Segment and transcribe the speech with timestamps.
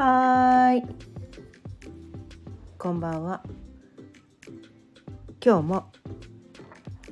[0.00, 0.82] はーい。
[2.78, 3.42] こんばんは。
[5.44, 5.90] 今日も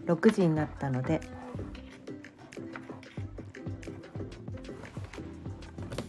[0.05, 1.21] 6時になったので、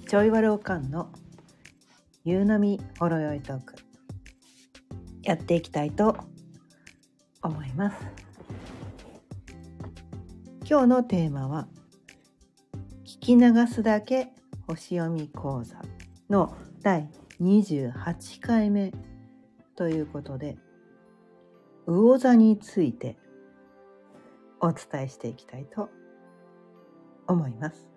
[0.08, 1.10] ちょいわるおかんの
[2.24, 3.74] 夕波ほろよいトーク
[5.24, 6.16] やっていきたいと
[7.42, 7.98] 思います。
[10.70, 11.68] 今日のテーマは
[13.04, 14.28] 聞き流すだけ
[14.68, 15.82] 星読み講座
[16.30, 16.56] の
[16.88, 17.06] 第
[17.42, 18.94] 28回目
[19.76, 20.58] ということで
[21.86, 23.18] 魚座について
[24.62, 25.90] お伝えしていきたいと
[27.28, 27.90] 思います。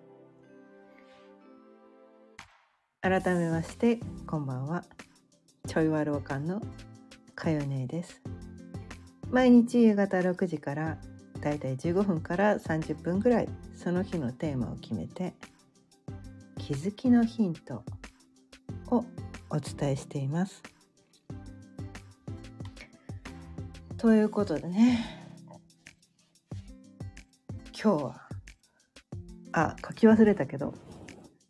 [2.99, 4.83] 改めましてこんばんは。
[5.69, 6.61] ちょいわるおかんの
[7.33, 8.21] かよねです。
[9.29, 10.97] 毎日夕方6時から
[11.39, 15.33] だいたい15分から30分ぐらいその日のテーマを決めて
[16.57, 17.83] 気づきのヒントを
[19.53, 20.63] お伝えしています。
[23.97, 25.21] ということでね。
[27.83, 28.21] 今日は
[29.51, 30.75] あ書き忘れたけど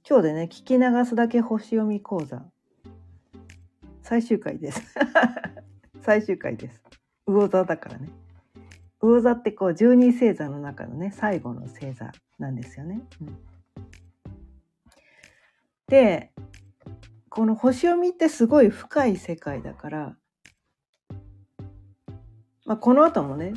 [0.08, 2.44] 今日でね聞き流すだけ星読み講座。
[4.02, 4.82] 最終回です。
[6.02, 6.84] 最終回です。
[7.28, 8.10] 魚座だからね。
[9.00, 13.02] 魚座ってこう十二星座の中のね最後の星座なんですよね。
[13.22, 13.38] うん、
[15.88, 16.31] で
[17.32, 20.16] この星読みってすごい深い世界だから、
[22.66, 23.54] まあ、この後もね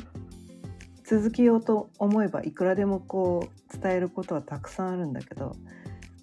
[1.03, 5.57] 続けようと思えばいくらでもこう伝えることはたくさんあるんだけど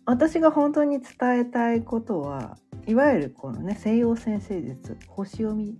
[0.06, 5.76] 私が本当に伝えたいことはいわゆるこのね西洋先生術星読み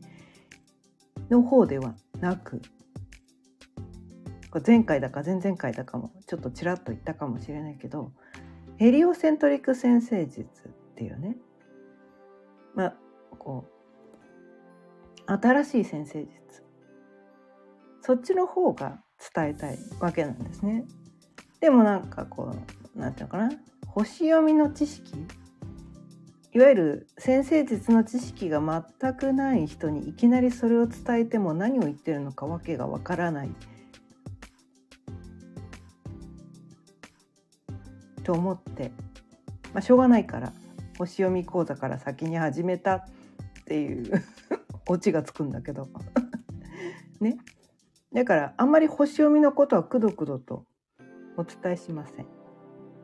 [1.30, 2.61] の方ではなく
[4.67, 8.13] 前回だか前々回だかもちょっとちらっと言ったかもしれないけど
[8.77, 11.39] ヘリオセントリック先生術っていうね
[12.75, 12.97] まあ
[13.39, 13.73] こう
[15.27, 16.33] 新しい先生術。
[18.01, 19.01] そっちの方が
[19.35, 20.85] 伝えたいわけなんですね。
[21.61, 22.53] でもなんかこ
[22.95, 23.51] うなんていうのかな。
[23.87, 25.15] 星読みの知識。
[26.55, 33.51] いわゆる先生術の知識が全くない人にいきなりそれを伝えても何を言ってるのかわけがわからない。
[38.23, 38.93] と思って、
[39.73, 40.53] まあ、しょうがないから。
[41.02, 43.05] 星読み講座から先に始めたっ
[43.67, 44.23] ていう
[44.89, 45.89] オチがつくんだけど。
[47.20, 47.39] ね。
[48.13, 50.64] だからあんまり星読みのことはくどくどと
[51.36, 52.27] お伝えしません。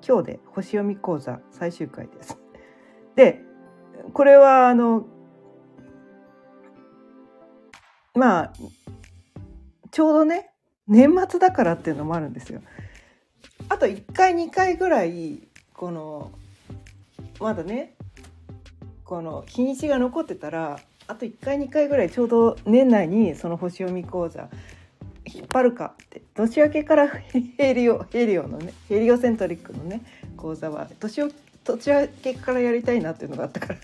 [0.06, 2.38] 今日で星読み講座最終回です。
[3.16, 3.42] で
[4.12, 5.06] これはあの
[8.14, 8.52] まあ
[9.90, 10.52] ちょうどね
[10.86, 12.62] 年末だからっていうのもあるんですよ。
[13.68, 16.30] あと1回2回ぐらいこの
[17.40, 17.94] まだね
[19.04, 24.48] この日にちが残ってたらあと1回2回ぐらいちょうど年内にその星読み講座
[25.24, 27.08] 引っ張るかって年明けから
[27.56, 30.02] ヘリオヘリオのねヘリオセントリックのね
[30.36, 31.30] 講座は年を
[31.64, 33.78] 年明けからやりたいなっていうのがあったから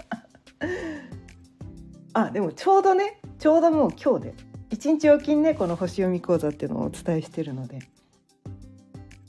[2.26, 4.34] あでもちょうどねちょうどもう今日で
[4.70, 7.78] 1日おきにねこの星読み講座っていうのをお伝えしてるので。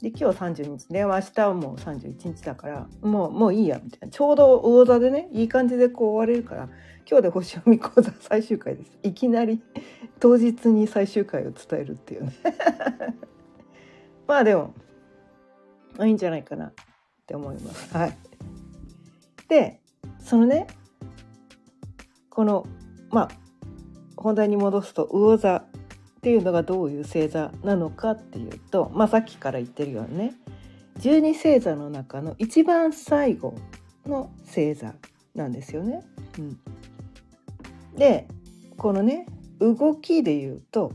[0.05, 0.85] で今日30日。
[0.89, 4.09] で明日はもう31日だからもうもういいやみたいな。
[4.09, 6.69] ちょうど魚座でねいい感じでこう終われるから
[7.09, 8.91] 今日で星読み講座最終回です。
[9.01, 9.63] いきなり
[10.19, 12.33] 当日に最終回を伝えるっていうね。
[14.27, 14.75] まあでも
[16.01, 16.73] いいんじゃないかなっ
[17.25, 17.97] て思います。
[17.97, 18.17] はい。
[19.47, 19.81] で
[20.19, 20.67] そのね
[22.29, 22.67] この
[23.09, 23.29] まあ
[24.15, 25.65] 本題に戻すと魚座
[26.25, 30.33] っていうのがどういう星座なのかっていうと、まあ、さっきから言ってるようにね
[30.97, 33.53] 12星座の中の一番最後
[34.07, 34.95] の星座
[35.35, 36.01] なんですよね。
[36.39, 36.59] うん、
[37.95, 38.27] で
[38.75, 39.27] このね
[39.59, 40.93] 動きで言うと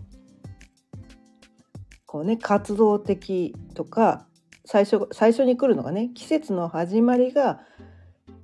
[2.06, 4.26] こうね活動的とか
[4.64, 7.60] 最初最初に来るのがね季節の始まりが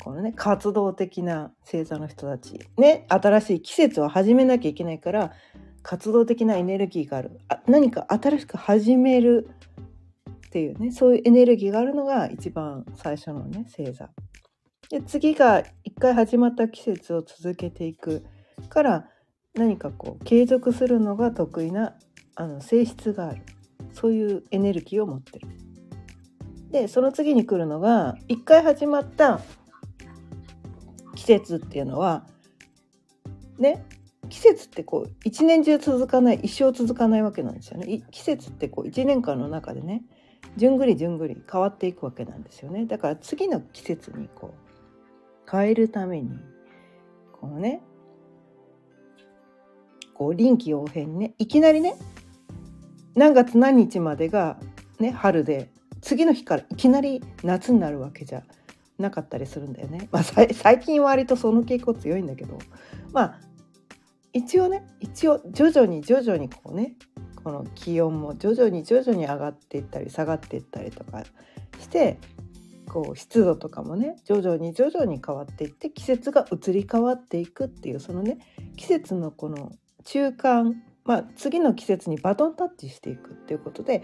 [0.04, 5.32] このね活動的な星座の人たちね新しい季節を始めなきゃいけないから
[5.88, 9.48] 活動的なエネルギーがあるあ何か新しく始める
[10.48, 14.10] っていうねそういうエネルギーがあるのが一番最初のね星座。
[14.90, 18.24] で次が一回始まった季節を続けていく
[18.68, 19.08] から
[19.54, 21.94] 何かこう継続するのが得意な
[22.34, 23.42] あの性質がある
[23.92, 25.46] そういうエネルギーを持ってる。
[26.72, 29.40] でその次に来るのが一回始まった
[31.14, 32.26] 季節っていうのは
[33.60, 33.84] ね
[34.28, 40.02] 季節ってこう一年中続かない一生続かないわけなんですよね季節ってこう一年間の中でね
[40.56, 46.38] じゅんぐりじゅんぐり変わっていくわけなんですよねだから次の季節にこう変えるために
[47.32, 47.80] このね
[50.14, 51.96] こう臨機応変にねいきなりね
[53.14, 54.58] 何月何日までが
[54.98, 55.70] ね春で
[56.00, 58.42] 次の日からいきなり夏になるわけじゃ
[58.98, 60.08] なかったりするんだよね。
[60.10, 62.58] まあ、最近割とその傾向強いんだけど
[63.12, 63.40] まあ
[64.36, 66.94] 一応ね一応徐々に徐々にこうね
[67.42, 71.24] この気温も徐々に徐々に上がっていったり下がっていったりとか
[71.80, 72.18] して
[72.86, 78.38] こう湿度とかもね徐々に徐々に変わっていって季節が移り変わっていくっていうそのね
[78.76, 79.72] 季節のこの
[80.04, 84.02] 中間、まあ、次の季節にバトンタッチしていくっていうことで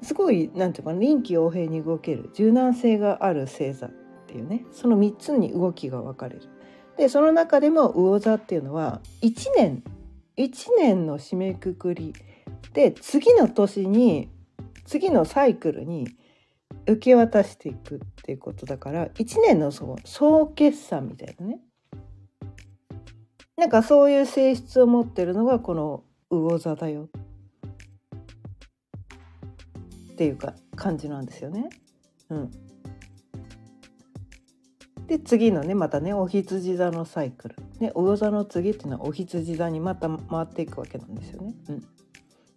[0.00, 3.90] すごい何て言うかな臨機応変に動ける柔軟性がある星座っ
[4.26, 6.55] ていうねその3つに動きが分かれる。
[6.96, 9.82] でその中でも魚座っていうのは1年
[10.36, 12.14] 1年の締めくくり
[12.72, 14.30] で次の年に
[14.84, 16.08] 次のサイクルに
[16.86, 21.60] 受け渡していくっていうことだから1年のそ総決算みたいなね。
[23.56, 27.08] なんかそういう性質を持ってるのがこの魚座だよ。
[30.12, 31.68] っていうか感じなんですよね。
[32.28, 32.50] うん、
[35.06, 41.54] で次のねまたねお羊座のサイクル、ね、魚座の次っていうのはお羊座にまた回っていくわけなんですよね。
[41.68, 41.86] うん、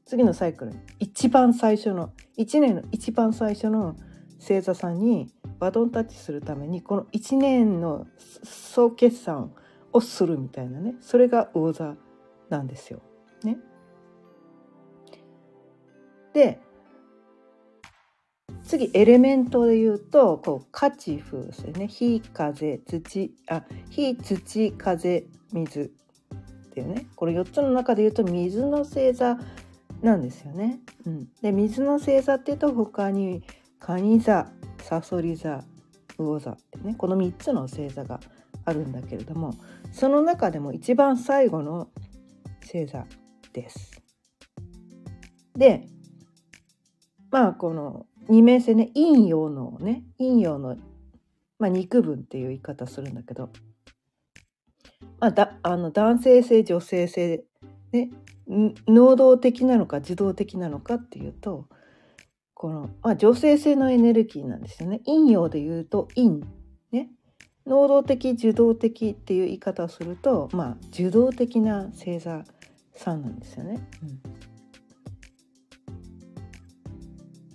[0.05, 3.95] 次のサイクル一番最初の1年の一番最初の
[4.39, 8.07] 星座さんにバトンタッチするためにこの1年の
[8.43, 9.53] 総決算
[9.91, 11.95] をするみたいなねそれが魚座
[12.49, 13.01] なんですよ。
[13.43, 13.57] ね、
[16.33, 16.59] で
[18.69, 21.87] 次エレメントで言うとこうカチフですよね。
[21.87, 23.31] 火風土。
[23.47, 25.85] あ火土風水。
[25.85, 25.89] っ
[26.71, 27.07] ていうね。
[27.15, 29.39] これ4つの中で言うと水の星座
[30.03, 30.81] なんですよね。
[31.07, 33.41] うん、で水の星座っていうと他に
[33.79, 34.51] 蟹座
[34.83, 35.63] さそり座
[36.19, 36.93] 魚座ってね。
[36.95, 38.19] この3つの星座が
[38.65, 39.55] あるんだけれども
[39.91, 41.89] その中でも一番最後の
[42.61, 43.07] 星座
[43.51, 43.99] です。
[45.55, 45.87] で
[47.31, 50.77] まあこの二面性ね陰陽のね陰陽の、
[51.57, 53.49] まあ、肉分っていう言い方するんだけど、
[55.19, 57.43] まあ、だあの男性性女性性
[57.91, 58.11] ね
[58.47, 61.67] 能動的なのか受動的なのかっていうと
[62.59, 64.99] この、まあ、女性性のエネルギーなんですよね。
[65.05, 66.41] 陰陽で言うと陰。
[66.91, 67.09] ね。
[67.65, 72.43] 能動的、受動的っていう言い方をすると、まあ、受動的な星座
[72.93, 73.79] さんなんですよね。
[74.03, 74.21] うん、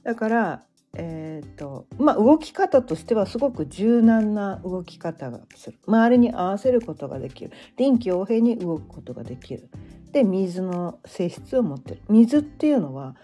[0.05, 0.63] だから、
[0.97, 5.79] えーとまあ、動き方としてはすごく柔軟な動き方がする。
[5.87, 7.51] 周りに合わせることができる。
[7.77, 9.69] 臨機応変に動くことができる。
[10.13, 12.03] で水の性質を持ってる。
[12.09, 13.17] 水っていうのは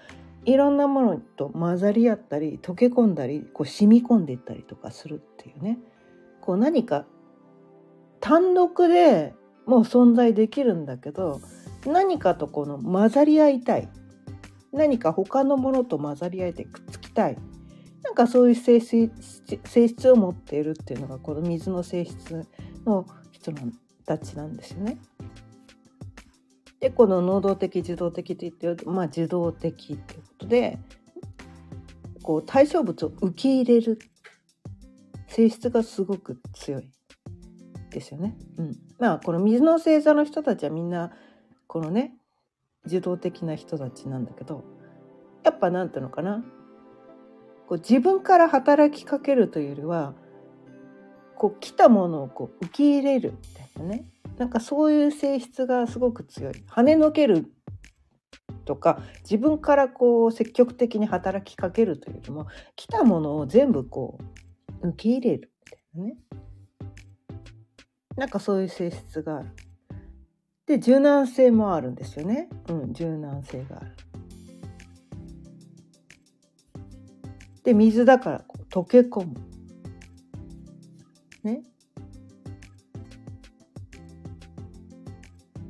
[0.44, 5.78] いろんなものと混ざり合ったり溶け込んだりこう染み込んでいったりとかするっていうね。
[6.40, 7.04] こう何か
[8.20, 9.34] 単独で
[9.66, 11.40] もう存在できるんだけど
[11.86, 13.88] 何かとこの混ざり合いたい。
[14.72, 17.36] 何か他のものと混ざり合えてくっつきたい
[18.02, 19.12] なんかそういう性質
[19.64, 22.46] 性質を持っているっていうのがこの水の性質
[22.86, 23.52] の人
[24.06, 24.98] たちなんですよね。
[26.80, 30.78] でこの能動的受動的って言ってまあ受動的っていうことで
[32.22, 33.98] こう対象物を受け入れる
[35.28, 36.88] 性質がすごく強い
[37.90, 38.36] ですよね。
[38.56, 41.12] うん、まあこの水の星座の人たちはみんな
[41.66, 42.14] このね
[42.86, 44.64] 受動的な人たちなんだけど
[45.44, 46.44] やっぱ何ていうのかな。
[47.66, 50.14] こう自分から働きかけるというよりは
[51.36, 54.04] こう来たものをこう受け入れるみたいなね。
[54.36, 56.54] なんかそういう性質がすごく強い。
[56.68, 57.46] 跳ねのける
[58.64, 62.46] とか自分からこう積極的に働きかけるというよりも
[62.76, 64.18] 来たものを全部こ
[64.82, 66.16] う受け入れるみたいなね。
[68.16, 69.48] なんかそういう性質がある。
[70.70, 72.48] で柔軟性もあるんですよね。
[72.68, 73.90] うん、柔軟性がある。
[77.64, 79.34] で水だから溶け込む。
[81.42, 81.62] ね。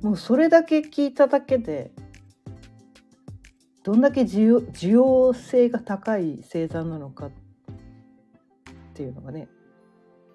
[0.03, 1.93] もうそれだけ聞いただけで
[3.83, 7.31] どんだけ需要需要性が高い星座なのかっ
[8.93, 9.49] ていうのがね、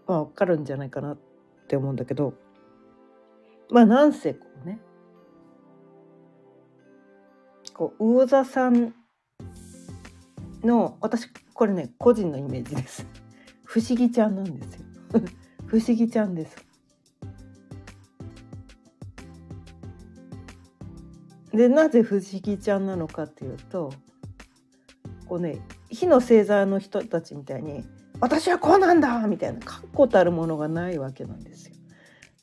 [0.07, 1.17] まあ、分かるんじゃないかなっ
[1.67, 2.33] て思うんだけど
[3.69, 4.79] まあなんせうね。
[7.73, 8.93] こう魚座さん
[10.63, 13.05] の私これね個人のイメージです。
[13.65, 14.85] 不思議ちゃんなんですよ。
[15.67, 16.55] 不思議ちゃんです。
[21.51, 23.93] でなぜ不思議ちゃんなのかっていうと
[25.25, 25.59] こうね
[25.89, 27.85] 火の星座の人たちみたいに
[28.19, 31.74] 「私はこうなんだみたいな確固たるものがないわけなんですよ。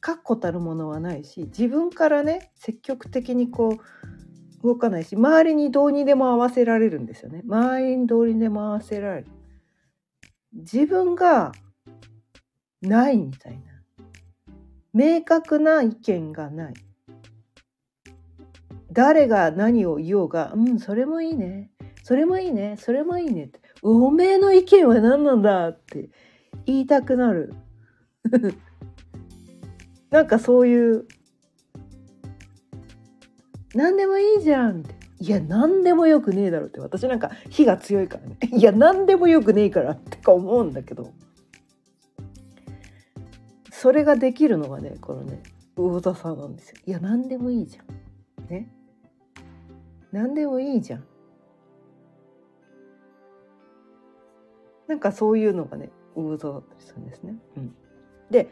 [0.02, 7.42] 確固たるものはないし自分からね積極的にこう動かないし周りにどうにでも合わせられるんですよね。
[7.47, 9.26] 周りにどうにでも合わせられる。
[10.52, 11.52] 自分が
[12.82, 13.59] ないみたいな。
[14.92, 16.75] 明確な意見がない。
[18.92, 21.71] 誰が何を言おうがうんそれもいいね。
[22.02, 22.76] それもいいね。
[22.76, 23.61] それもいいねって。
[23.82, 26.11] おめえの意見は何なんだって
[26.66, 27.54] 言いたくなる。
[30.12, 31.07] なんかそういう
[33.75, 34.95] 何でもいいじゃんって。
[35.19, 38.37] いや何でもよくねえだろって私なんか火が強いからね。
[38.52, 41.12] いや何でもよくねえからってか思うんだけど。
[43.71, 45.42] それができるのがねこのね
[45.76, 46.76] 魚座さんなんですよ。
[46.87, 47.83] いや何でもいいじゃ
[48.42, 48.49] ん。
[48.49, 48.69] ね。
[50.11, 51.04] 何でもいいじゃん。
[54.92, 57.75] なんかそういうのがね魚座だったりするんですね、うん、
[58.31, 58.50] で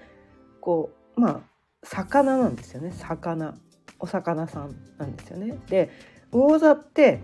[0.61, 1.50] こうまあ
[1.83, 3.55] 魚なんですよね魚
[3.99, 5.59] お魚さんなんですよね。
[5.69, 5.91] で
[6.31, 7.23] 魚座って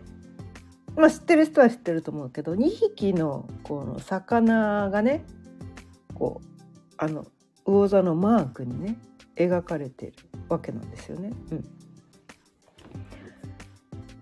[0.95, 5.25] まあ知ってる人は知ってると思うけど2匹のこの魚がね
[6.15, 6.47] こう
[6.99, 7.27] あの
[7.65, 8.99] 魚座のマークにね
[9.37, 10.13] 描かれてる
[10.49, 11.33] わけなんですよね。
[11.51, 11.65] うん、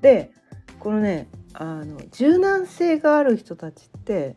[0.00, 0.32] で
[0.78, 4.36] このねあの柔軟性がある人たちって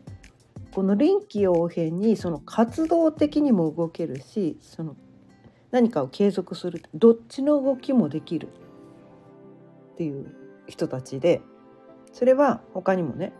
[0.72, 4.96] この臨機応変にその活動的にも動けるしその
[5.70, 6.82] 何かを継続する。
[6.94, 8.48] どっちの動きもできる
[9.92, 10.34] っていう
[10.66, 11.42] 人たちで
[12.12, 13.32] それは他にもね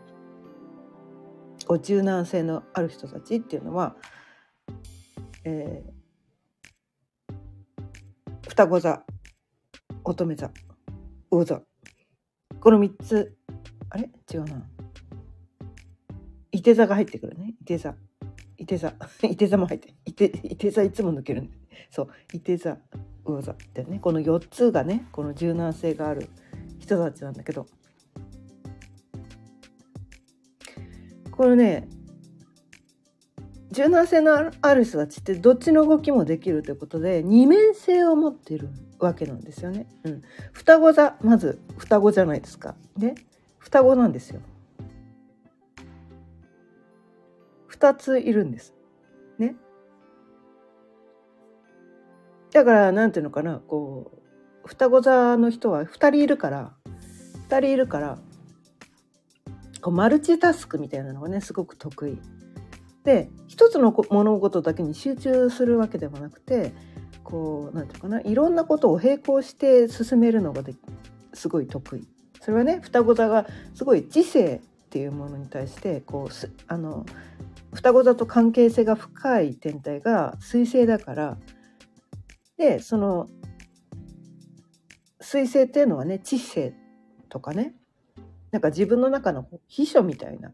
[1.81, 3.95] 柔軟性のある人たちっていうのは、
[5.43, 9.03] えー、双子座
[10.03, 10.51] 乙女座
[11.31, 11.61] 魚座。
[12.59, 13.37] この3つ
[13.89, 14.09] あれ？
[14.31, 14.63] 違うな。
[16.51, 17.53] 伊手座が入ってくるね。
[17.61, 17.95] 伊手座。
[18.59, 21.57] 伊手座伊手座も入って伊手伊手座いつも抜けるんで
[21.89, 22.77] そう伊手座
[23.23, 26.29] 魚座ってねこの4つがねこの柔軟性がある
[26.79, 27.67] 人たちなんだけど
[31.31, 31.87] これね
[33.71, 39.87] 柔軟性のある人たちってどっちの動きもできるということで二面性を持っているわけなんですよね。
[40.03, 42.75] うん、双子座まず双子じゃないですか。
[42.97, 43.15] ね
[43.59, 44.41] 双子なんですよ。
[47.79, 48.73] 2ついるんです。
[49.37, 49.55] ね。
[52.51, 54.11] だからなんていうのかなこ
[54.65, 56.73] う双子座の人は2人いるから
[57.49, 58.17] 2人いるから
[59.81, 62.19] こうマルチタスクみたいなのがねすごく得意。
[63.03, 66.73] で一つの物事だけに集中するわけではなくて
[67.23, 70.73] こうなんていうかないろんなことを並行して進めるのがで
[71.33, 72.07] すごい得意。
[72.41, 74.59] それはね双子座がすごい知性っ
[74.89, 77.05] ていうものに対してこうあの
[77.73, 81.37] 双子座と関係性が深い天体が水星だから
[82.57, 83.27] でその
[85.21, 86.73] 水星っていうのはね知性
[87.29, 87.73] とかね
[88.51, 90.53] なんか自分の中の秘書みたいな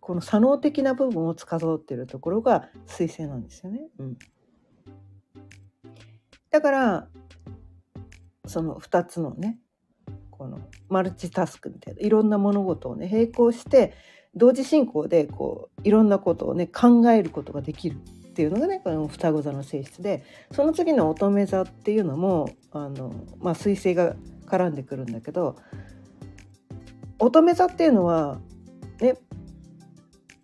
[0.00, 3.80] この左脳的な部分を司っているところが水星なんですよね。
[3.98, 4.16] うん、
[6.50, 7.08] だから
[8.46, 9.58] その2つのね
[10.30, 13.94] このマルチタスクみたいないろんな物事をね並行して
[14.36, 17.98] 同時進行でこういろんなことをね考えることができるっ
[18.34, 24.14] ていうのがねこの双子座の性質でその次の乙女座っていうのもあの、まあ、水星が
[24.46, 25.56] 絡んでくるんだけど
[27.18, 28.38] 乙女座っていうのは
[29.00, 29.14] ね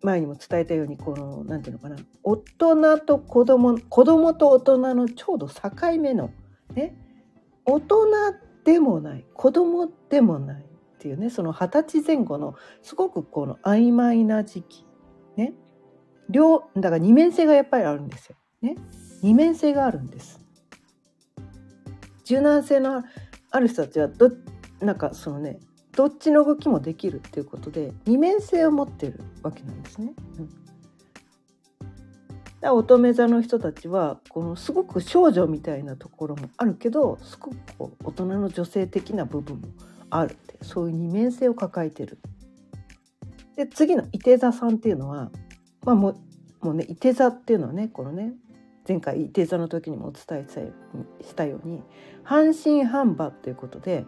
[0.01, 5.71] 前にも伝えたようにこの何て言うのかな大人と子供子供と大人のちょうど境
[6.01, 6.31] 目の
[6.75, 6.97] ね
[7.67, 8.07] 大人
[8.65, 10.65] でもない子供でもない
[11.03, 14.87] っていうねその二十歳前後のすごくこの曖昧な時期
[15.37, 15.53] ね
[16.31, 18.37] 両だから二面性がやっぱりあるんですよ。
[18.63, 18.77] ね
[19.21, 20.39] 二面性があるんです。
[22.25, 23.03] 柔軟性の
[23.51, 24.31] ある人たちはど
[24.81, 25.59] なんかそのね
[25.97, 30.13] どっちの動きもできるっていうことで二面性を持ってるわけなんですね。
[30.39, 30.63] うん
[32.71, 39.67] 乙女座の人たちはこのすごく少女みたいなところもあるけどすごくこう大人の女性的な部分も
[40.15, 42.19] あるってそういう二面性を抱えてる。
[43.57, 45.31] で次の伊手座さんっていうのは、
[45.85, 46.17] まあ、もう
[46.61, 48.35] もうね伊手座っていうのはねこのね
[48.87, 51.83] 前回伊手座の時にもお伝えしたように
[52.25, 54.05] 半身半馬ということで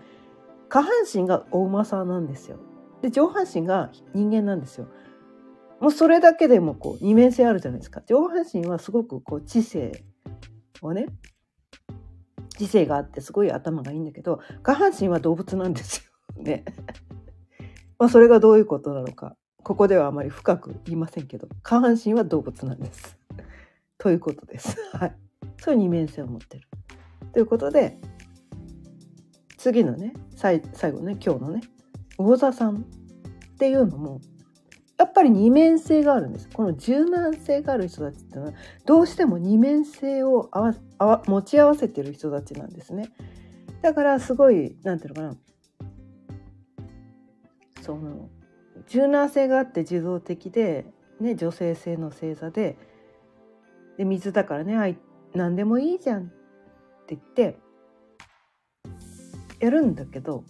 [0.69, 2.59] 下半身がお馬さんなんですよ。
[3.01, 4.89] で上半身が人間なんですよ。
[5.81, 8.03] もうそれだけでもこう二面性あるじゃないですか。
[8.03, 10.05] 上半身はすごくこう知性
[10.83, 11.07] をね
[12.57, 16.65] 知性があってすごい頭がいいんだけど下半身は動物なんですよ ね。
[17.99, 23.19] まあそれがどういうことなのかここではあまり深く言いませんけど下半身は動物なんです。
[23.99, 24.77] ということです。
[24.93, 25.17] はい、
[25.59, 26.69] そういう二面性を持ってる。
[27.33, 27.99] ということで
[29.57, 31.63] 次のね最後ね今日のね
[32.19, 34.21] 魚座さんっていうのも
[34.97, 36.49] やっぱり二面性があるんです。
[36.49, 38.53] この柔軟性がある人たちっていうのは
[38.87, 43.11] どうしても二面性をあわあわ持ち合わせてる人たちなんですね。
[43.83, 45.37] だからすごいなんていうのかな。
[47.83, 48.31] その
[48.87, 50.87] 柔軟性があって自動的で、
[51.21, 52.79] ね、女性性の星座で
[53.99, 54.97] で水だからねあい
[55.35, 56.25] 何でもいいじゃんっ
[57.07, 57.59] て言って
[59.61, 60.45] やるんだけど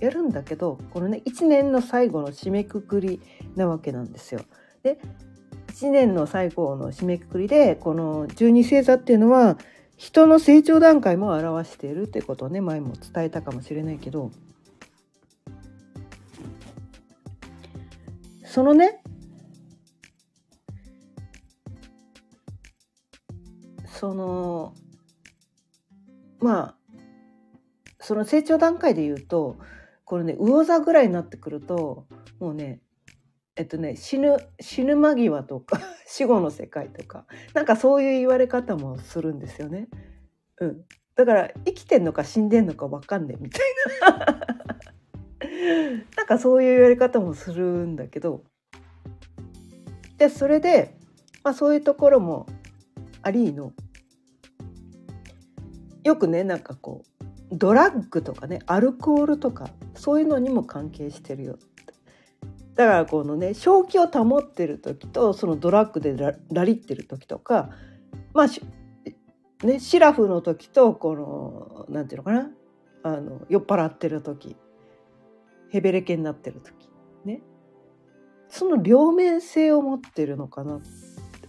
[0.00, 3.20] やるんだけどこのね1年の最後の締めくくり
[3.54, 4.40] なわけなんですよ。
[4.82, 4.98] で
[5.68, 9.56] 1年の最後の締めくくりでこの十二星座っていうのは
[9.96, 14.30] 人の成長段階も表しているってことをね前も伝えたかもしれないけど
[18.44, 19.00] そのね
[23.86, 24.74] その
[26.40, 26.74] まあ
[28.00, 29.58] その成長段階で言うと
[30.10, 32.04] これね魚座ぐらいになってくると
[32.40, 32.80] もうね
[33.54, 39.86] えっとね死ぬ死ぬ間際とか 死後の世界とかなんかそういう言われ方もするんですよね。
[40.58, 43.62] うん、だから生きてんのか死んでんのか分かんねえみたい
[44.00, 44.46] な。
[46.18, 48.42] なんかそういう言われ方もするんだけど。
[50.18, 50.96] でそれで、
[51.44, 52.46] まあ、そういうところも
[53.22, 53.72] ありの。
[56.02, 61.58] よくねなんかこうドラッグとかねアルコールとかそういうのにも関係してるよ。
[62.74, 66.16] だからこのね正気を保ってる時とそのドラッグで
[66.50, 67.70] ラリってる時とか
[68.32, 72.50] まあねシラフの時とこのなんていうのかな
[73.02, 74.56] あの酔っ払ってる時
[75.70, 76.88] ヘベレケになってる時
[77.24, 77.42] ね。
[78.48, 80.80] その両面性を持ってるのかな。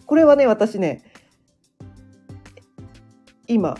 [0.05, 1.03] これはね私ね
[3.47, 3.77] 今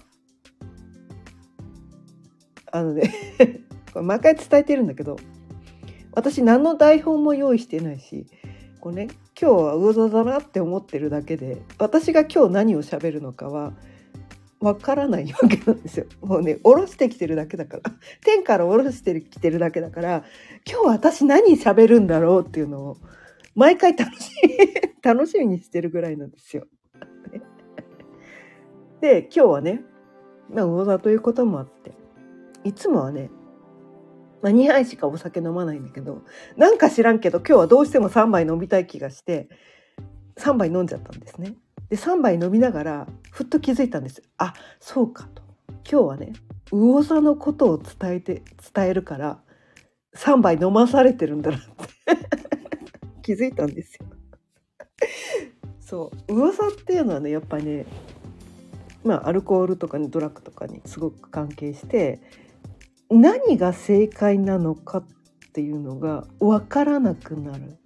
[2.71, 3.12] あのね
[3.93, 5.17] これ毎回伝えてるんだけど
[6.13, 8.25] 私何の台本も用意してないし
[8.80, 9.08] こう、ね、
[9.39, 13.73] 今日は魚座だなって思ってるだけで私が今日何を喋るのかは
[14.60, 16.06] わからないわけなんですよ。
[16.21, 17.84] もうね下ろしてきてるだけだから
[18.23, 20.23] 天から下ろしてきてるだけだから
[20.69, 22.97] 今日私何喋るんだろうっていうのを
[23.56, 24.56] 毎回楽しみ
[25.01, 26.67] 楽しみにしてるぐらいなんですよ。
[29.01, 29.84] で今日はね、
[30.47, 31.91] まあ、魚座ということもあって
[32.63, 33.32] いつもはね、
[34.41, 36.23] まあ、2杯しかお酒飲まないんだけど
[36.58, 39.49] なんか知らんけど今日はどうしても3杯飲みたい気がして
[40.38, 41.56] 3杯飲んじゃったんですね。
[41.89, 45.43] で3杯飲みながらふっと気づいたんですあそうかと
[45.89, 46.34] 今日はね
[46.71, 49.39] 魚座のことを伝えて伝えるから
[50.15, 51.67] 3杯飲まされてるんだなって
[53.21, 54.06] 気づいたんですよ。
[55.80, 57.86] そう魚座っていうのはねやっぱりね
[59.04, 62.21] まあアルコールとかにドラッグとかにすごく関係して
[63.12, 65.06] 何が正解なのかっ
[65.54, 67.78] ていうのが分からなくなる。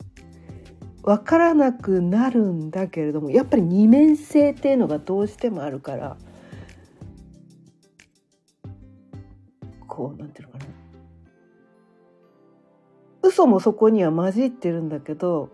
[1.04, 6.18] 分からなくなるんだけれどもやっぱり二面性っていうのがどうしてもあるから
[9.88, 10.66] こうなんていうのかな。
[13.22, 15.52] 嘘もそこには混じってるんだけど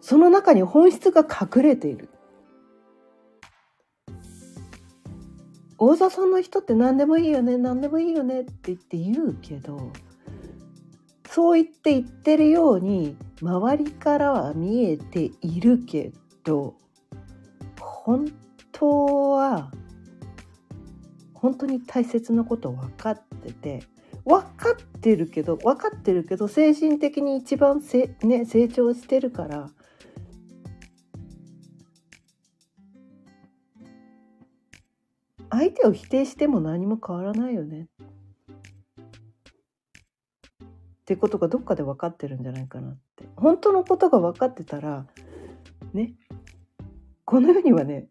[0.00, 2.08] その中に本質が隠れている。
[5.86, 9.92] 大座さんの人って何でもいいよね何でもいいよねって言って言うけど
[11.28, 16.10] そう言って言ってるように周りからは見えているけ
[16.42, 16.76] ど
[17.78, 18.32] 本
[18.72, 19.70] 当は
[21.34, 23.82] 本当に大切なこと分かってて
[24.24, 27.82] 分かってるけど分かってるけど精神的に一番、
[28.22, 29.68] ね、成長してるから
[35.74, 37.88] 相手を否定しても何も変わらないよね。
[37.98, 38.04] っ
[41.04, 43.28] てことがどっかで分かってるんじゃないかなって。
[43.36, 45.06] 本当のことが分かってたら
[45.92, 46.14] ね
[47.26, 48.06] この世にはね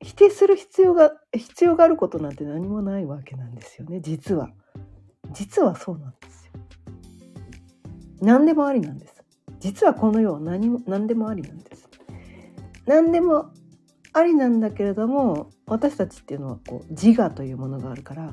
[0.00, 4.00] 否定する必要が必要があることなんて何もないわけなんですよね。
[4.00, 4.50] 実は。
[5.32, 6.52] 実はそうなんですよ。
[8.20, 9.24] 何でもありなんです。
[9.58, 11.88] 実はこの世は何も何でもありなんです。
[12.86, 13.50] 何でも
[14.12, 18.32] ありなんだけれども私たちっていうのはこう自我というものがあるから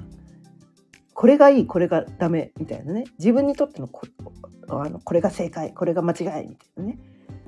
[1.14, 3.06] これがいいこれがダメみたいなね。
[3.18, 4.08] 自分にとってのこ
[4.68, 7.00] あのこれが正解これが間違いみたいなね。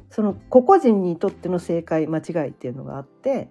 [0.09, 3.49] その個々人にとっての正解間違いっていうのがあって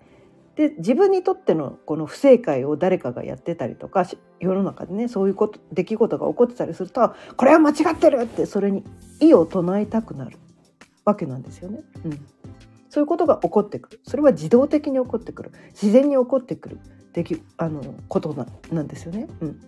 [0.57, 4.07] で自分にとってのこの不正解を誰かがやってたりとか
[4.41, 8.85] 世の中でねそういうこと出来事が起こってたりするとこれは間違ってるってそれに
[9.21, 10.39] 異を唱えたくなる
[11.05, 11.81] わけなんですよね。
[12.05, 12.27] うん、
[12.95, 14.01] そういうことが起こってくる。
[14.05, 15.51] それは自動的に起こってくる。
[15.71, 16.79] 自然に起こってくる。
[17.13, 19.27] 出来あのことなんですよね。
[19.41, 19.61] うん。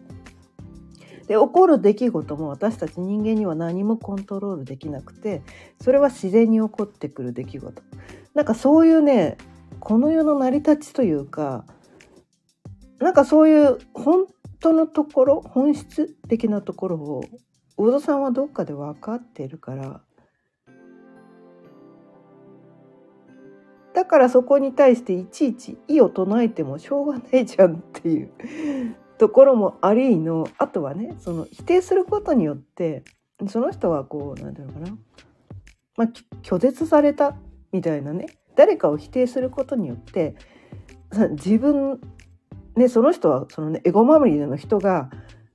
[1.26, 5.42] で起こる出来事も私たち人間には何もコントロールできなくて
[5.80, 7.82] それは自然に起こってくる出来事。
[8.34, 9.38] なんかそういうね
[9.80, 11.64] この世の成り立ちというか
[13.00, 14.26] なんかそういう本
[14.60, 17.24] 当のところ本質的なところを
[17.76, 20.00] 魚田さんはどっかで分かっているから
[23.96, 28.30] だからそこに対していちいち意を唱えてもしょうがないじゃんっていう
[29.16, 33.04] ところもありのあとはねその否定することによって
[33.48, 34.98] その人はこう何て言うのかな、
[35.96, 36.08] まあ、
[36.42, 37.38] 拒絶された
[37.72, 38.26] みたいなね。
[38.54, 40.34] 誰かを否定することによって
[41.30, 41.98] 自分
[42.74, 45.08] ねその人はそのねエゴまみれの人が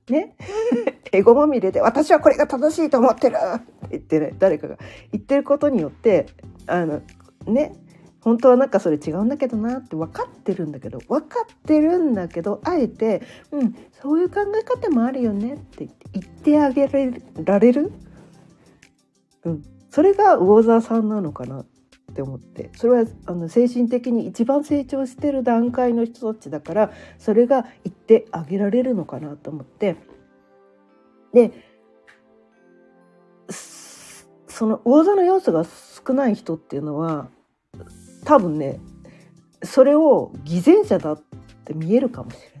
[0.08, 0.34] ね
[1.12, 4.78] エゴまみれで私はこれが正しいと思ってるって言ってね誰かが
[5.12, 6.26] 言ってることによって
[6.66, 7.02] あの
[7.46, 7.76] ね
[8.22, 16.88] 本当はなんかそれ違うんだけどなって分かってるんだけど分かってるんだけどあえて「うんそういう考え方もあるよね」って言ってあげ
[17.44, 17.92] られる、
[19.44, 21.66] うん、それが魚座さんなのかなっ
[22.14, 29.96] て思ってそれはあの精神的に一番成長してる段階の人たちだからそれが言ってあげられるのかなと思って
[31.32, 31.52] で
[33.48, 37.28] その魚座の要素が少ない人っていうのは
[38.24, 38.80] 多分ね
[39.62, 41.22] それを偽善者だっ
[41.64, 42.52] て見えるかもしれない。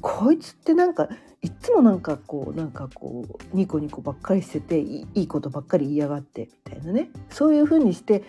[0.00, 1.08] こいつってなんか
[1.42, 8.22] いっつもなんかこうなんかこうニコニコばっかりしてていいことばっかり言いやがってみたいなねそういうふうにして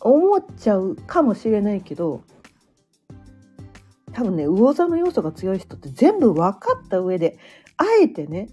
[0.00, 2.22] 思っちゃうかもしれないけど
[4.12, 7.38] 多分ね魚座の要素が強い人って全部分かった上で
[7.76, 8.48] あえてね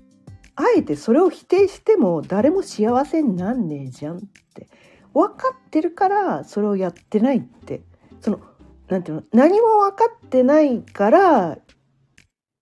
[0.56, 4.22] あえてそれを否定しても誰も幸せになんねえじゃんっ
[4.54, 4.68] て
[5.14, 7.82] 分かってるからそれをやってないって
[8.22, 8.40] その
[8.88, 9.24] なんていうの？
[9.34, 11.58] 何も分かってないから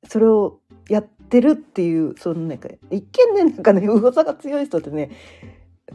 [0.07, 5.11] それをやってるっていうそのなんか一見ねなんかね魚座が強い人ってね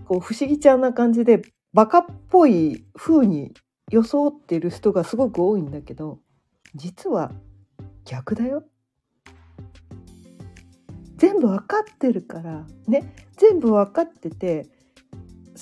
[0.07, 3.53] こう不思議ちゃんな感じでバカっぽい風に
[3.91, 6.19] 装っている人がすごく多いんだけど
[6.75, 7.33] 実は
[8.05, 8.65] 逆だよ。
[11.17, 14.67] 全部分かってるからね全部分かってて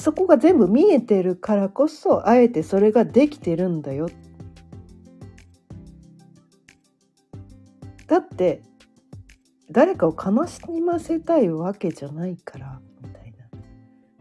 [0.00, 4.08] そこが全部見えてるからこそあえてそれができてるんだよ。
[8.06, 8.62] だって
[9.70, 13.44] 誰かを悲しませたいわけじゃないからみたいな。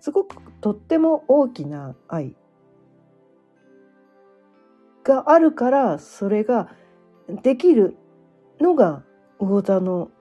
[0.02, 2.36] すごくとっても大きな愛。
[5.06, 6.76] があるからそれが
[7.42, 7.96] できる
[8.60, 9.04] のが
[9.39, 10.12] 魚座の、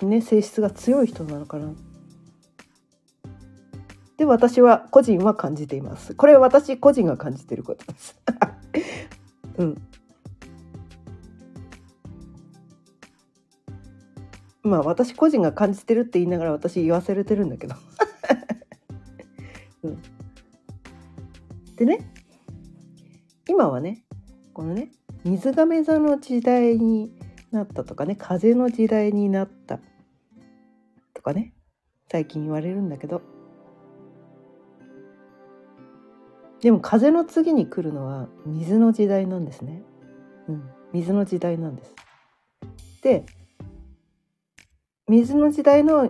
[0.00, 1.74] ね、性質が強い人なのかな。
[4.16, 6.14] で私は個人は感じています。
[6.14, 8.16] これは私個人が感じていることです。
[9.58, 9.82] うん。
[14.62, 17.74] まあ私個人が感じてるって言いながら私言わせれてるんだけど、
[19.84, 20.02] うん、
[21.76, 21.98] でね
[23.46, 24.04] 今はね
[24.54, 24.90] このね
[25.24, 27.12] 水亀座の時代に
[27.50, 29.80] なったとかね風の時代になった
[31.12, 31.52] とかね
[32.10, 33.33] 最近言われるんだけど。
[36.64, 39.82] でも風の次に来るのは水の時代なんですね。
[40.48, 41.94] うん、水の時代なんです。
[43.02, 43.26] で
[45.06, 46.08] 水の時代の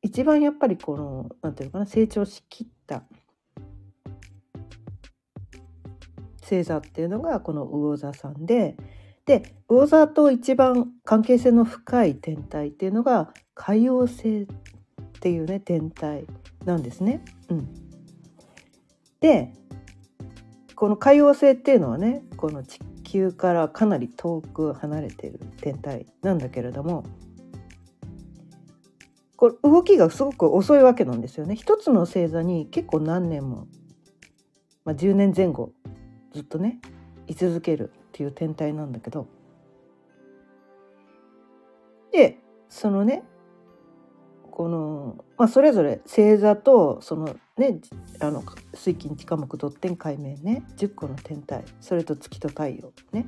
[0.00, 3.02] 一番やっぱりこの何て言うのかな成長しきった
[6.40, 8.78] 星座っていうのがこの魚座さんで
[9.26, 14.46] で魚座と一番関係性の深い天体っていうのが海王星っ
[15.20, 16.24] ていうね天体
[16.64, 17.22] なんですね。
[17.50, 17.68] うん、
[19.20, 19.52] で
[20.76, 27.04] この海王星っていうのはねこの地球からかなり遠く離れてる天体なんだけれども
[29.36, 31.56] これ動きがすごく遅いわけなんですよね。
[31.56, 33.66] 一つの星座に結構何年も、
[34.84, 35.72] まあ、10年前後
[36.32, 36.78] ずっとね
[37.26, 39.28] 居続けるっていう天体なんだけど
[42.12, 43.24] でそのね
[44.50, 47.80] この、まあ、それぞれ星座とそのね
[48.20, 48.42] あの
[48.74, 53.26] 水金地下木土天海面ね10個の天体それと月と太陽ね。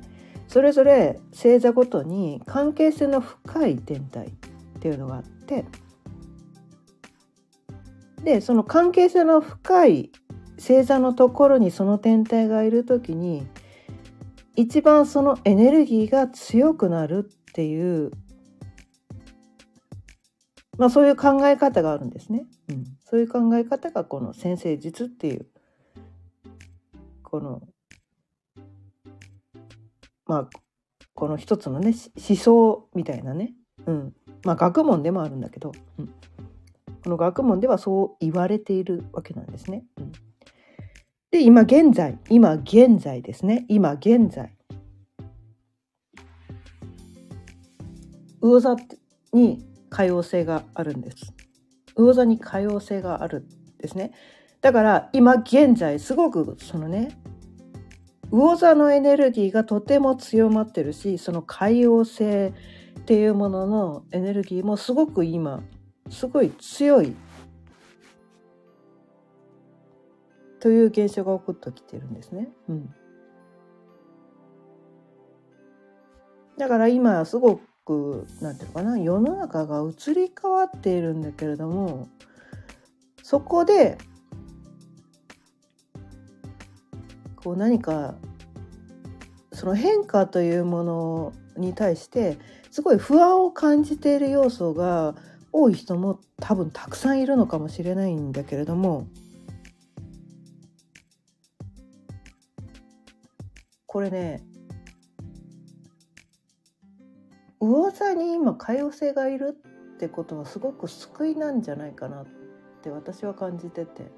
[0.49, 4.31] それぞれ星座ごとに関係性の深い天体っ
[4.79, 5.65] ていうのがあって
[8.23, 10.11] でその関係性の深い
[10.57, 13.45] 星座のところにその天体がいる時に
[14.55, 18.11] 一番そのエネルギーが強くなるっていう
[20.79, 22.45] まあそういう考え方があるんですね。
[22.69, 25.45] うん、そういう考え方がこの先生術っていう
[27.21, 27.61] この
[30.25, 30.49] まあ
[31.13, 33.53] この一つのね思想みたいなね、
[33.85, 34.13] うん、
[34.45, 36.07] まあ学問でもあるんだけど、うん、
[37.03, 39.83] この学問ではそう言われているわけなんですね。
[39.97, 40.11] うん、
[41.29, 43.65] で今現在今現在ですね。
[43.67, 44.55] 今現在。
[48.41, 48.77] 魚座
[49.33, 51.33] に可用性があるんです。
[51.95, 54.11] 魚座に可用性があるんですね。
[54.61, 57.17] だから今現在すごくそのね
[58.31, 62.53] 魚座のエネルギーがとても強まってるしその海洋性
[62.99, 65.61] っていうもののエネルギーもすごく今
[66.09, 67.15] すごい強い
[70.59, 72.49] という現象が起こってきてるんですね。
[72.67, 72.93] うん、
[76.57, 77.68] だから今すごく
[78.41, 82.07] なんていうかな世の中が移り変わっているんだけれども
[83.23, 83.97] そこで
[87.35, 88.15] こう何か
[89.53, 92.37] その変化というものに対して
[92.69, 95.15] すごい不安を感じている要素が
[95.51, 99.07] 多い人も多分たくさんいるのかもしれないんだけれども
[103.87, 104.43] これね
[107.59, 109.57] 魚座に今可用性がいる
[109.95, 112.25] ってことはすごく救いなんじゃないかなっ
[112.81, 114.11] て私は感じてて。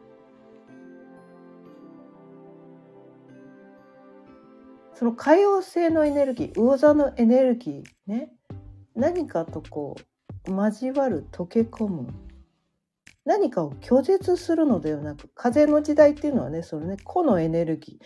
[4.94, 8.32] その海洋性のエネルギー魚座のエネルギーね。
[8.96, 9.96] 何かとこ
[10.48, 12.14] う交わる溶け込む。
[13.26, 18.06] 何かを拒絶するのではなく風の時代っていうのはねそのね個のエネルギー。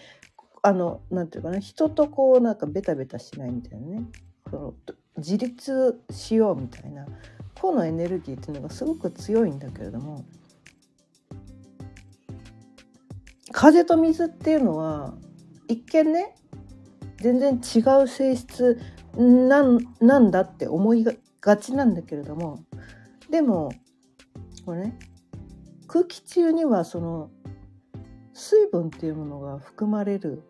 [0.61, 4.05] あのなんていうかな人とこうなんかベタベタしないみたいなね。
[4.49, 4.73] その
[5.17, 7.05] 自立しようみたいな
[7.65, 10.23] 個のエネルギーっていうのがすごく強いんだけれども
[13.51, 15.15] 風と水っていうのは
[15.67, 16.35] 一見ね
[17.17, 18.79] 全然違う性質
[19.15, 21.05] なんなんだって思い
[21.41, 22.63] がちなんだけれども
[23.31, 23.71] でも
[24.65, 24.99] これね
[25.87, 27.31] 空気中にはその
[28.33, 30.43] 水分っていうものが含まれる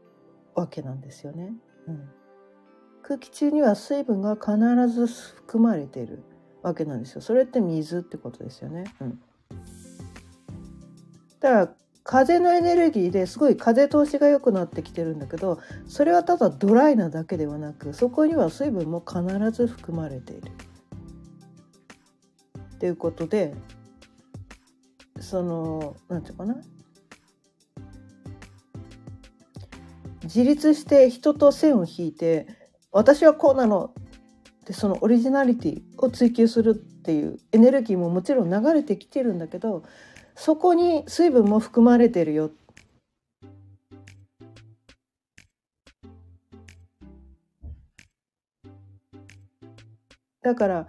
[0.56, 1.54] わけなんですよね。
[1.88, 2.10] うん、
[3.08, 4.58] 空気中には水分が必
[4.90, 6.24] ず含まれている
[6.64, 7.22] わけなんですよ。
[7.22, 8.86] それって水ってことですよね。
[9.00, 9.20] うん、
[11.40, 20.52] だから風のエネルギーですごい風通しが良くなってきてるんだけどそれはただドライなだけではなくそこには水分も必ず含まれている。
[22.76, 23.54] っていうことで
[25.20, 26.60] その何て言うかな
[30.24, 32.65] 自立して人と線を引いて
[32.96, 33.94] 私はこうなの。
[34.62, 39.84] ってそのオリジナリティを追求するっていうエネルギーももちろん流れてきてるんだけど
[40.34, 42.50] そこに水分も含まれてるよ。
[50.42, 50.88] だから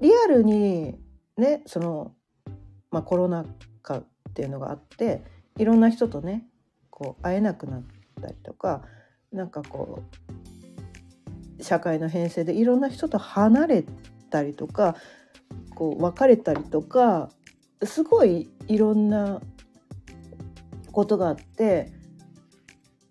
[0.00, 1.00] リアルに
[1.36, 2.12] ねその、
[2.92, 3.44] まあ、コロナ
[3.82, 5.24] 禍っていうのがあって
[5.58, 6.46] いろんな人とね
[6.90, 7.82] こう会えなくなっ
[8.20, 8.82] たりとか
[9.32, 10.04] なんかこ
[10.44, 10.45] う
[11.60, 13.84] 社会の編成でいろんな人と離れ
[14.30, 14.96] たりとか
[15.74, 17.30] こう別れたりとか
[17.82, 19.40] すごいいろんな
[20.92, 21.92] ことがあって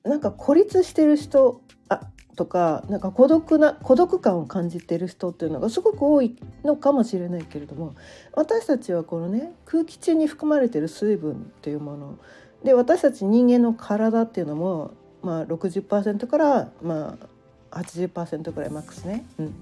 [0.04, 2.02] なんか孤立してる人あ
[2.36, 7.96] とかなんか孤独な孤独感を感じてる人っていうのがすごく多いのかもしれないけれども
[8.34, 12.20] 私たちはこのね空気中に含まれてる水分っていうもの
[12.64, 17.28] で私たち人間の体っていうのも、まあ60%からまあ
[17.76, 19.56] 80%くらいマックスね、うん、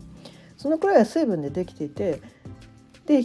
[0.58, 2.22] そのくらいは水分でできていて
[3.06, 3.24] で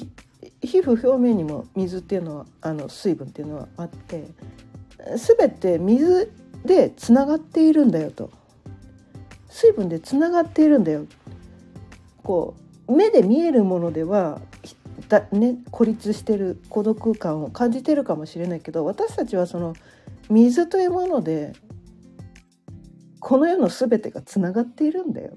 [0.62, 4.24] 皮膚表面にも水っていうのはあの水分っていうのはあって
[5.16, 6.32] 全て水
[6.64, 8.30] でつながっているんだよと。
[9.48, 11.06] 水分でつながっているんだよ。
[12.22, 12.54] こ
[12.86, 14.40] う目で見えるものでは
[15.08, 19.74] だ、ね、孤立してる孤独感を感じてるかもしれないけど私たちはその
[20.28, 21.54] 水というもので
[23.20, 25.36] この世の全てがつながっているんだよ。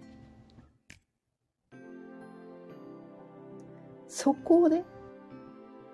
[4.08, 4.84] そこをね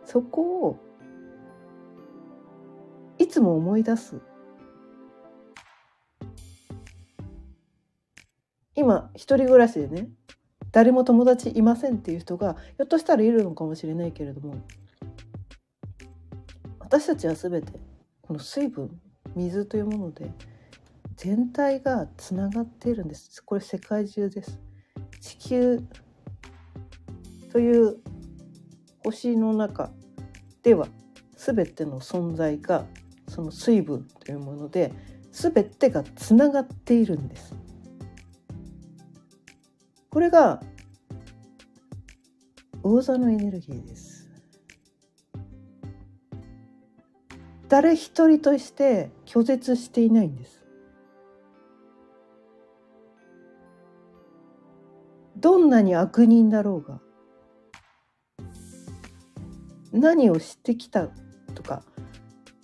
[0.04, 0.80] そこを
[3.19, 4.19] いつも思い出す
[8.76, 10.10] 今一人暮らしでね
[10.71, 14.56] 誰も友達いませんっていう人がひょっとしたらいるのかもしれないけれども
[16.80, 17.73] 私たちは全て
[18.21, 19.00] この水分
[19.36, 20.32] 水というもので
[21.17, 23.43] 全体がつながっているんです。
[23.43, 24.60] これ世界中です。
[25.19, 25.82] 地球
[27.51, 27.97] という
[29.03, 29.91] 星の中
[30.62, 30.88] では
[31.36, 32.86] 全ての存在が
[33.27, 34.93] その水分というもので
[35.32, 37.56] 全てがつながっているんです。
[40.12, 40.62] これが
[42.84, 44.30] 魚座のエネルギーです。
[47.67, 50.57] 誰一人として拒絶していないんです。
[55.48, 57.00] どんなに悪人だろうが
[59.94, 61.08] 何をしてきた
[61.56, 61.84] とか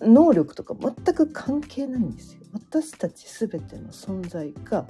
[0.02, 2.42] 能力とか全く関係ないんですよ。
[2.52, 4.86] 私たち全ての存在が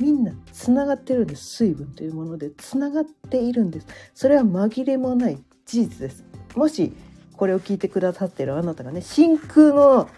[0.00, 1.56] みんなつながってるんです。
[1.56, 3.86] 水分というものでつながっているんです。
[4.14, 5.36] それは紛れもない
[5.66, 6.24] 事実です。
[6.56, 6.94] もし
[7.36, 10.08] これを聞いてくださってるあなたがね真空の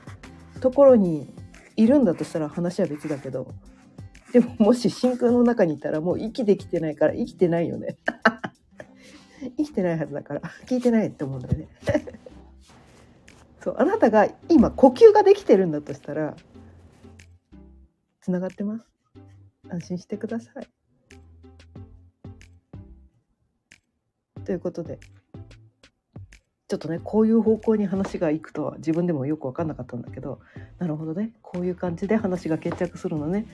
[0.61, 1.35] ところに
[1.75, 3.53] いるんだとしたら話は別だけど
[4.33, 7.97] でももし真空の中にいたらもう息できてないから生きてないよね。
[9.57, 11.69] 生きてないはずだから聞いてないって思うんだよね。
[13.61, 16.37] そうあなたが今呼吸ができてるんだとしたら
[18.21, 18.87] つながってます。
[19.69, 20.69] 安心してください。
[24.45, 24.99] ということで
[26.69, 30.41] ちょっとねこういう方向に話がいくとは自分でもよく分かんなかったんだけど
[30.79, 31.33] なるほどね。
[31.43, 33.47] こういう感じで話が決着するのね。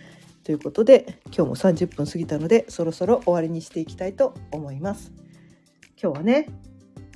[0.46, 5.10] ということで今日も30分過ぎたのでそろそろ終わりにしていきたいと思います。
[6.00, 6.46] 今日はね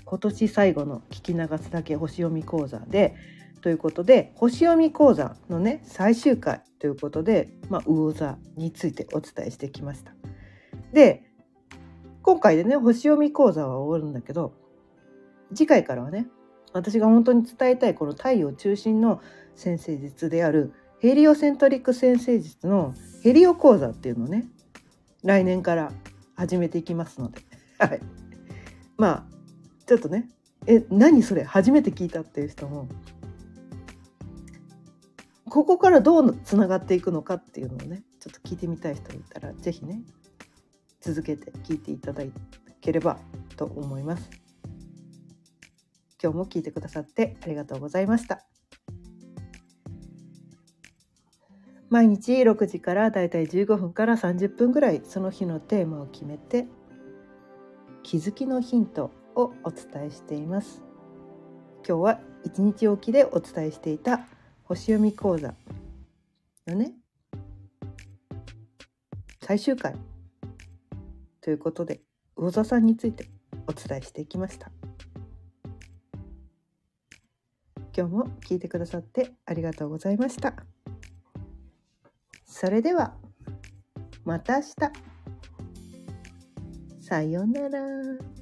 [0.05, 3.15] 今年最後の聞き流すだけ星読み講座で
[3.61, 10.13] ということで星読み講座のね最終回ということで、まあ、魚座についてお伝えしてきました。
[10.93, 11.23] で
[12.23, 14.55] 今回でね星読み講座は終わるんだけど
[15.55, 16.27] 次回からはね
[16.73, 19.23] 私が本当に伝えたいこの太陽中心の
[19.55, 24.47] 先生術であるヘリオセントリック先生術のヘリオ講座っていうのをね
[25.25, 25.93] 来年から
[26.37, 27.41] 始めていきますので、
[27.79, 28.01] はい、
[28.97, 29.25] まあ
[29.87, 30.29] ちょっとね
[30.67, 31.45] え何それ？
[31.45, 32.87] 初めて聞いたっていう人も
[35.47, 40.03] ここからどうつながっていくのかっていうのをねちょっと聞いてみたい人いたら是非ね
[41.01, 42.25] 続けて聞いていただ
[42.83, 43.19] ければ
[43.57, 44.31] と思います。
[46.23, 48.50] 今日も聞いてくださってありがとうございました。
[51.91, 56.67] 毎日6時からだいたい15分から30分ぐらいその日のテーマを決めて
[58.05, 60.83] 気づきのヒントをお伝えしています。
[61.87, 64.21] 今日は1日おきでお伝えしていた
[64.63, 65.55] 星読み講座
[66.69, 66.93] のね。
[69.43, 69.97] 最終回
[71.41, 72.01] ということで
[72.37, 73.29] 魚座さんについて
[73.67, 74.71] お伝えしていきました。
[77.97, 80.55] 今日も聞いてくださってありがとうございました。
[82.51, 83.15] それでは
[84.25, 84.75] また明日
[87.01, 88.40] さようなら。